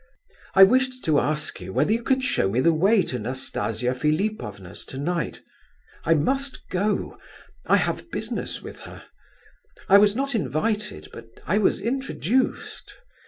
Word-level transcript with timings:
I 0.55 0.63
wished 0.63 1.03
to 1.05 1.19
ask 1.19 1.61
you 1.61 1.73
whether 1.73 1.91
you 1.93 2.01
could 2.01 2.23
show 2.23 2.49
me 2.49 2.59
the 2.59 2.73
way 2.73 3.03
to 3.03 3.19
Nastasia 3.19 3.93
Philipovna's 3.93 4.83
tonight. 4.83 5.41
I 6.05 6.15
must 6.15 6.67
go; 6.71 7.19
I 7.67 7.77
have 7.77 8.09
business 8.09 8.63
with 8.63 8.79
her; 8.89 9.03
I 9.87 9.99
was 9.99 10.15
not 10.15 10.33
invited 10.33 11.07
but 11.13 11.27
I 11.45 11.59
was 11.59 11.79
introduced. 11.81 12.95